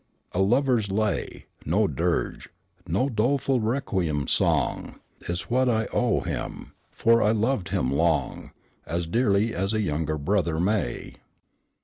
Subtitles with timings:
[0.31, 2.49] A lover's lay No dirge
[2.87, 8.49] no doleful requiem song Is what I owe him; for I loved him long;
[8.87, 11.17] As dearly as a younger brother may.